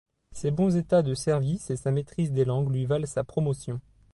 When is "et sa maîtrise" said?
1.69-2.31